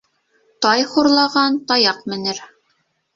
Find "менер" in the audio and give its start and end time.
2.15-2.41